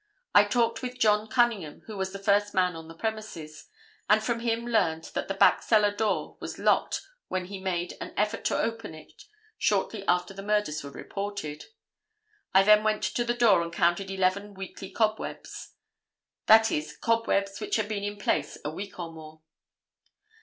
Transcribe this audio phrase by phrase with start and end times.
[0.33, 3.67] I talked with John Cunningham who was the first man on the premises,
[4.09, 8.11] and from him learned that the back cellar door was locked when he made an
[8.17, 9.25] effort to open it
[9.59, 11.65] shortly after the murders were reported.
[12.51, 15.73] I then went to the door and counted eleven weekly cobwebs,
[16.47, 19.43] that is cobwebs which had been in place a week or more.